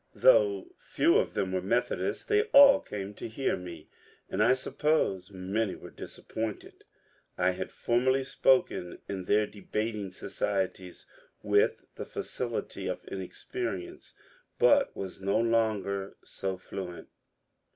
Though 0.15 0.71
few 0.79 1.17
of 1.19 1.35
them 1.35 1.51
were 1.51 1.61
Methodists, 1.61 2.25
they 2.25 2.45
all 2.53 2.79
came 2.79 3.13
to 3.13 3.27
hear 3.27 3.55
me, 3.55 3.87
and 4.31 4.41
I 4.41 4.55
suppose 4.55 5.29
many 5.29 5.75
were 5.75 5.91
disappointed. 5.91 6.83
I 7.37 7.51
had 7.51 7.71
formerly 7.71 8.23
spoken 8.23 8.97
in 9.07 9.25
their 9.25 9.45
debating 9.45 10.11
societies 10.11 11.05
with 11.43 11.85
the 11.93 12.05
facil 12.05 12.57
ity 12.65 12.87
of 12.87 13.05
inexperience, 13.09 14.15
but 14.57 14.97
was 14.97 15.21
no 15.21 15.39
longer 15.39 16.17
so 16.23 16.57
fluent. 16.57 17.07